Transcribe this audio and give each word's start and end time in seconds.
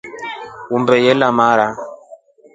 Humbe 0.69 0.95
yelya 1.05 1.29
mara. 1.37 1.67